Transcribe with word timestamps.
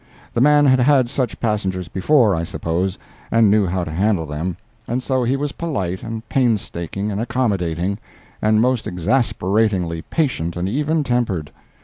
The 0.33 0.41
man 0.41 0.65
had 0.65 0.79
had 0.79 1.11
such 1.11 1.39
passengers 1.39 1.87
before, 1.87 2.35
I 2.35 2.43
suppose, 2.43 2.97
and 3.29 3.51
knew 3.51 3.67
how 3.67 3.83
to 3.83 3.91
handle 3.91 4.25
them, 4.25 4.57
and 4.87 5.03
so 5.03 5.23
he 5.23 5.35
was 5.35 5.51
polite 5.51 6.01
and 6.01 6.27
painstaking 6.27 7.11
and 7.11 7.21
accommodating—and 7.21 8.61
most 8.61 8.87
exasperatingly 8.87 10.01
patient 10.01 10.55
and 10.55 10.67
even 10.67 11.03
tempered. 11.03 11.51